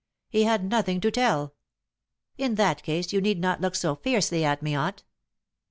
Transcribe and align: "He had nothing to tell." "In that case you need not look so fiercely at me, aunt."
"He 0.29 0.45
had 0.45 0.67
nothing 0.67 0.99
to 1.01 1.11
tell." 1.11 1.53
"In 2.35 2.55
that 2.55 2.81
case 2.81 3.13
you 3.13 3.21
need 3.21 3.39
not 3.39 3.61
look 3.61 3.75
so 3.75 3.93
fiercely 3.97 4.43
at 4.43 4.63
me, 4.63 4.73
aunt." 4.73 5.03